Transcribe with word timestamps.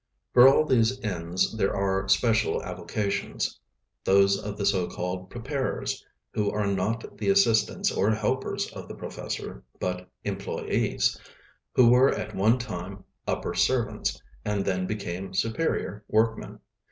For 0.33 0.47
all 0.47 0.65
these 0.65 0.99
ends 1.01 1.55
there 1.55 1.75
are 1.75 2.09
special 2.09 2.63
avocations, 2.63 3.59
those 4.03 4.35
of 4.43 4.57
the 4.57 4.65
so 4.65 4.87
called 4.87 5.29
"preparers," 5.29 6.03
who 6.33 6.49
are 6.49 6.65
not 6.65 7.19
the 7.19 7.29
assistants 7.29 7.91
or 7.91 8.09
helpers 8.09 8.73
of 8.73 8.87
the 8.87 8.95
professor, 8.95 9.63
but 9.79 10.09
employés 10.25 11.19
who 11.75 11.89
were 11.91 12.09
at 12.09 12.35
one 12.35 12.57
time 12.57 13.03
upper 13.27 13.53
servants, 13.53 14.19
and 14.43 14.65
then 14.65 14.87
become 14.87 15.35
superior 15.35 16.03
workmen. 16.07 16.57